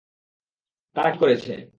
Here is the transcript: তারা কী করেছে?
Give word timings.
তারা 0.95 1.09
কী 1.11 1.17
করেছে? 1.19 1.51